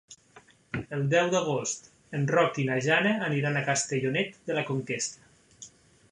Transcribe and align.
El 0.95 1.03
deu 1.09 1.27
d'agost 1.33 1.91
en 2.19 2.23
Roc 2.31 2.57
i 2.63 2.65
na 2.69 2.77
Jana 2.85 3.11
aniran 3.27 3.59
a 3.59 3.63
Castellonet 3.67 4.39
de 4.49 4.57
la 4.61 4.65
Conquesta. 4.71 5.69